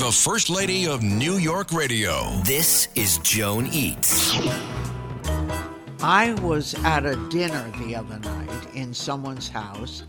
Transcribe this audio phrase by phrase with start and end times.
[0.00, 2.30] the First Lady of New York Radio.
[2.46, 4.34] This is Joan Eats.
[6.02, 10.04] I was at a dinner the other night in someone's house,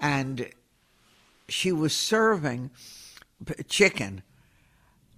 [0.00, 0.48] and
[1.46, 2.70] she was serving
[3.68, 4.22] chicken.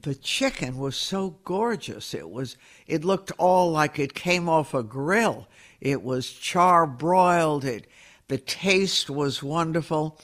[0.03, 2.13] The chicken was so gorgeous.
[2.13, 2.57] It was
[2.89, 5.47] it looked all like it came off a grill.
[5.81, 7.65] It was char broiled.
[7.65, 7.87] It
[8.27, 10.19] the taste was wonderful.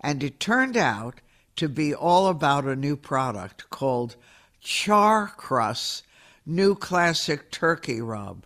[0.00, 1.20] And it turned out
[1.56, 4.16] to be all about a new product called
[4.60, 6.04] Char Crust
[6.46, 8.44] New Classic Turkey Rub.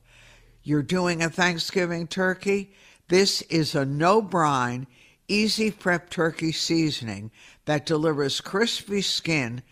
[0.62, 2.72] You're doing a Thanksgiving turkey?
[3.08, 4.86] This is a no brine,
[5.28, 7.30] easy prep turkey seasoning
[7.66, 9.62] that delivers crispy skin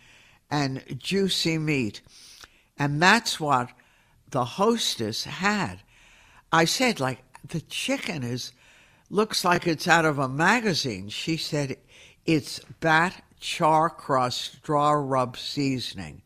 [0.49, 2.01] and juicy meat.
[2.77, 3.69] And that's what
[4.29, 5.79] the hostess had.
[6.51, 8.53] I said, like, the chicken is
[9.09, 11.09] looks like it's out of a magazine.
[11.09, 11.77] She said
[12.25, 16.23] it's bat char crust straw rub seasoning.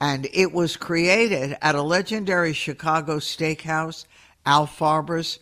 [0.00, 4.06] And it was created at a legendary Chicago steakhouse,
[4.46, 5.40] Al Farber's,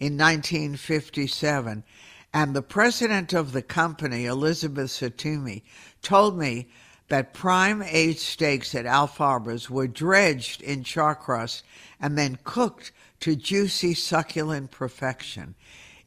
[0.00, 1.84] in 1957.
[2.32, 5.62] And the president of the company, Elizabeth Satumi,
[6.00, 6.68] told me
[7.08, 11.62] that prime aged steaks at Al Farber's were dredged in char crust
[12.00, 15.54] and then cooked to juicy, succulent perfection.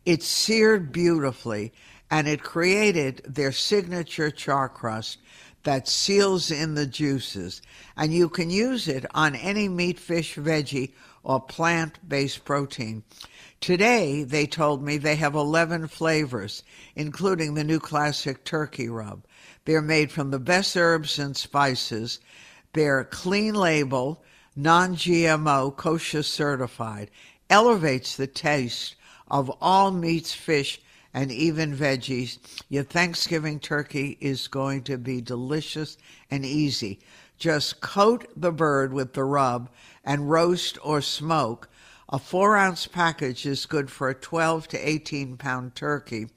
[0.05, 1.73] It seared beautifully
[2.11, 5.17] and it created their signature char crust
[5.63, 7.61] that seals in the juices.
[7.95, 10.91] And you can use it on any meat, fish, veggie,
[11.23, 13.03] or plant based protein.
[13.61, 16.63] Today, they told me they have 11 flavors,
[16.95, 19.23] including the new classic turkey rub.
[19.65, 22.19] They're made from the best herbs and spices.
[22.73, 24.23] They're clean label,
[24.55, 27.11] non GMO, kosher certified,
[27.49, 28.95] elevates the taste
[29.29, 30.81] of all meats, fish,
[31.13, 32.39] and even veggies.
[32.69, 35.97] Your Thanksgiving turkey is going to be delicious
[36.29, 36.99] and easy.
[37.37, 39.69] Just coat the bird with the rub
[40.03, 41.69] and roast or smoke.
[42.09, 46.27] A four ounce package is good for a 12 to 18 pound turkey.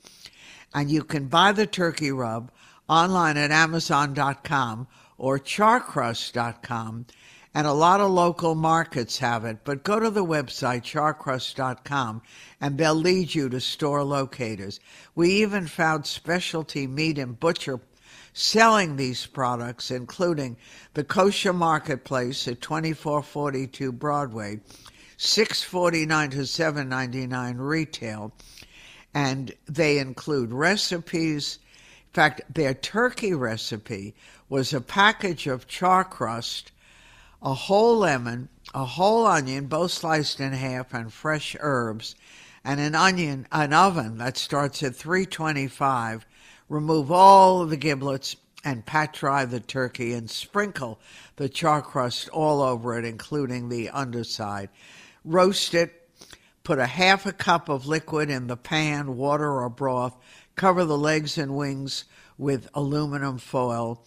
[0.75, 2.51] And you can buy the turkey rub
[2.89, 4.87] online at Amazon.com
[5.19, 7.07] or charcrust.com
[7.55, 9.59] and a lot of local markets have it.
[9.63, 12.23] But go to the website, charcrust.com,
[12.61, 14.81] and they'll lead you to store locators.
[15.15, 17.81] We even found specialty meat and butcher
[18.33, 20.57] selling these products, including
[20.95, 24.59] the Kosher Marketplace at 2442 Broadway,
[25.17, 28.33] 649 to 799 retail,
[29.15, 31.61] and they include recipes.
[32.09, 34.17] In fact, their turkey recipe
[34.49, 36.73] was a package of char crust
[37.45, 42.15] a whole lemon, a whole onion, both sliced in half, and fresh herbs,
[42.65, 46.25] and an onion, an oven that starts at 325.
[46.71, 50.99] Remove all the giblets and pat dry the turkey and sprinkle
[51.37, 54.71] the char crust all over it, including the underside.
[55.23, 56.01] Roast it.
[56.63, 60.17] Put a half a cup of liquid in the pan, water or broth.
[60.57, 62.05] Cover the legs and wings
[62.39, 64.03] with aluminum foil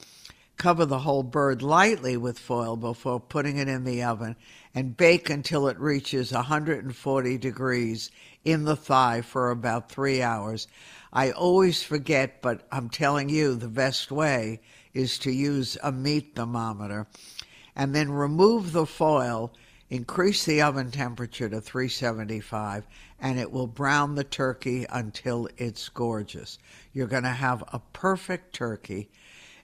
[0.58, 4.36] Cover the whole bird lightly with foil before putting it in the oven
[4.74, 8.10] and bake until it reaches 140 degrees
[8.44, 10.68] in the thigh for about three hours.
[11.14, 14.60] I always forget, but I'm telling you the best way
[14.96, 17.06] is to use a meat thermometer
[17.76, 19.54] and then remove the foil,
[19.92, 22.88] increase the oven temperature to 375,
[23.20, 26.58] and it will brown the turkey until it's gorgeous.
[26.94, 29.10] You're going to have a perfect turkey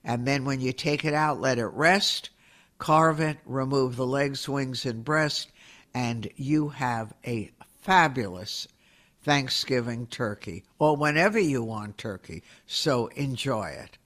[0.03, 2.29] and then when you take it out, let it rest,
[2.77, 5.51] carve it, remove the legs, wings, and breast,
[5.93, 8.67] and you have a fabulous
[9.23, 12.43] Thanksgiving turkey, or whenever you want turkey.
[12.67, 13.97] So enjoy it.